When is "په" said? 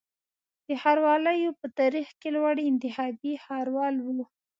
1.59-1.67